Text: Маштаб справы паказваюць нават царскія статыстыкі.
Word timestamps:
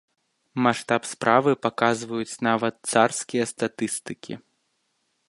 Маштаб 0.67 1.03
справы 1.11 1.51
паказваюць 1.67 2.39
нават 2.47 2.75
царскія 2.95 3.45
статыстыкі. 3.53 4.33